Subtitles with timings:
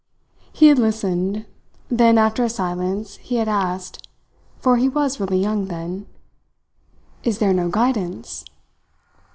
[0.51, 1.45] He had listened.
[1.89, 4.07] Then, after a silence, he had asked
[4.57, 6.07] for he was really young then:
[7.23, 8.43] "Is there no guidance?"